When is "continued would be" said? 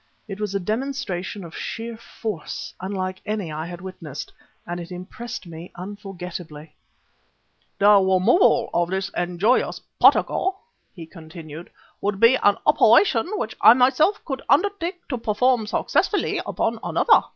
11.05-12.33